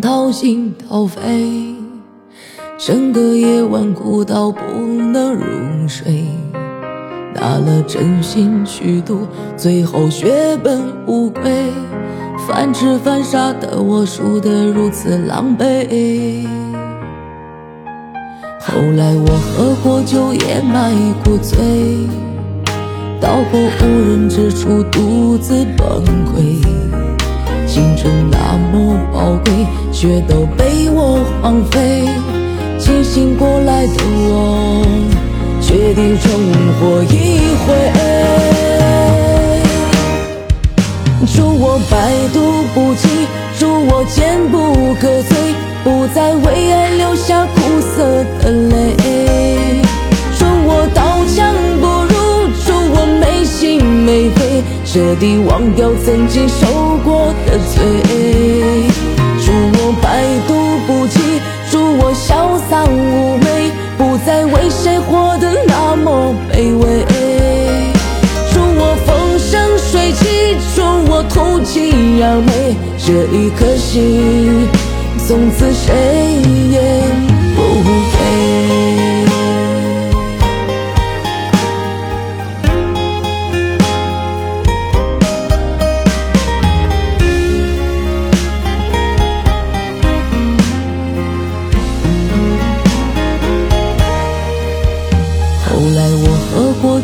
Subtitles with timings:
[0.00, 1.74] 掏心掏肺，
[2.78, 6.24] 整个夜晚哭到不能入睡。
[7.34, 9.26] 拿了真心去赌，
[9.56, 11.42] 最后血本无归。
[12.46, 16.46] 犯痴犯傻的我输得如此狼狈。
[18.60, 20.92] 后来我喝过酒，也买
[21.24, 21.58] 过醉，
[23.20, 27.03] 到过无人之处，独自崩溃。
[27.74, 28.38] 青春那
[28.70, 29.52] 么宝贵，
[29.90, 32.08] 却都被我荒废。
[32.78, 33.94] 清醒过来的
[34.28, 34.86] 我，
[35.60, 36.30] 决定重
[36.78, 37.66] 活一回。
[41.34, 42.38] 祝我百毒
[42.72, 43.10] 不侵，
[43.58, 45.34] 祝我坚不可摧，
[45.82, 48.03] 不再为爱留下苦涩
[54.94, 56.68] 彻底忘掉曾经受
[57.02, 57.82] 过的罪。
[59.44, 60.54] 祝我百毒
[60.86, 61.20] 不侵，
[61.68, 67.04] 祝我潇洒妩媚，不再为谁活得那么卑微。
[68.52, 74.68] 祝我风生水起，祝我吐气扬眉，这一颗心，
[75.26, 75.92] 从此谁
[76.70, 77.02] 也
[77.56, 78.93] 不给。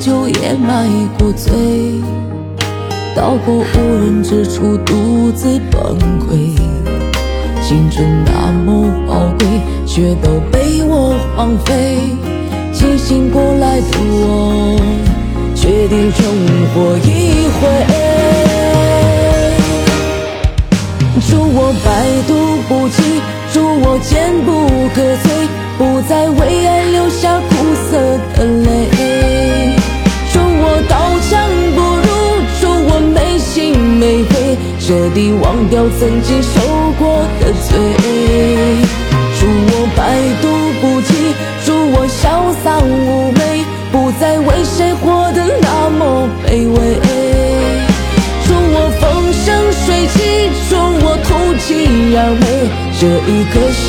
[0.01, 1.53] 酒，也买过醉。
[3.15, 3.62] 到过无
[4.01, 6.56] 人之处，独自崩溃。
[7.61, 9.47] 青春那么宝贵，
[9.87, 11.99] 却都被我荒废。
[12.72, 14.81] 清醒过来的我，
[15.55, 16.25] 决定重
[16.72, 17.60] 活一回。
[21.28, 21.89] 祝我百
[22.27, 22.33] 毒
[22.66, 23.21] 不侵，
[23.53, 24.49] 祝我坚不
[24.94, 25.25] 可摧，
[25.77, 27.55] 不再为爱留下苦
[27.91, 28.19] 涩
[35.15, 36.60] 地忘掉曾经受
[36.98, 37.78] 过的罪。
[39.38, 40.00] 祝我百
[40.43, 40.44] 毒
[40.81, 41.10] 不侵，
[41.65, 42.21] 祝我潇
[42.62, 43.41] 洒妩媚，
[43.91, 46.76] 不再为谁活得那么卑微。
[48.47, 50.16] 祝我风生水起，
[50.69, 51.28] 祝我吐
[51.59, 51.62] 气
[52.12, 52.44] 扬眉，
[52.98, 53.88] 这一颗心，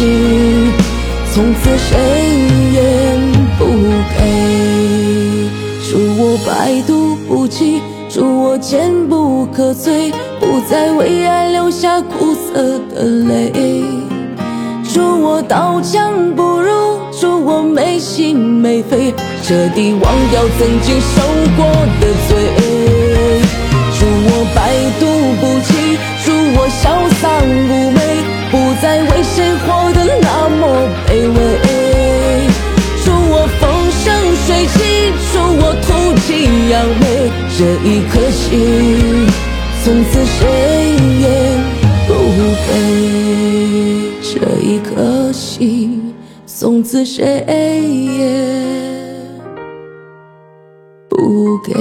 [1.33, 1.89] 从此谁
[2.73, 2.77] 也
[3.57, 3.59] 不
[4.17, 4.19] 给。
[5.89, 6.49] 祝我百
[6.87, 7.81] 毒不侵。
[8.13, 13.53] 祝我坚不可摧，不再为爱流下苦涩的泪。
[14.91, 19.13] 祝我刀枪不入，祝我没心没肺，
[19.43, 21.21] 彻底忘掉曾经受
[21.55, 21.63] 过
[22.01, 22.29] 的罪。
[23.99, 24.59] 祝我百
[24.99, 25.05] 毒
[25.39, 25.71] 不侵，
[26.25, 26.83] 祝我潇
[27.21, 27.99] 洒妩媚，
[28.49, 30.61] 不再为谁活得那么
[31.07, 31.37] 卑微。
[33.05, 33.61] 祝我风
[34.01, 34.03] 生
[34.47, 34.75] 水起，
[35.31, 35.87] 祝我吐
[36.21, 36.25] 气
[36.71, 37.03] 扬眉。
[37.55, 38.49] 这一颗心，
[39.83, 40.47] 从此谁
[41.19, 41.25] 也
[42.07, 42.13] 不
[42.67, 42.69] 给
[44.21, 46.13] 这一颗心，
[46.45, 48.19] 从此谁也
[51.09, 51.73] 不给。